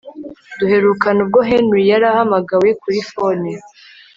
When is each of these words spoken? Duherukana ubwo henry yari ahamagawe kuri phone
Duherukana 0.57 1.19
ubwo 1.25 1.39
henry 1.49 1.81
yari 1.91 2.05
ahamagawe 2.11 2.69
kuri 2.81 2.99
phone 3.09 3.49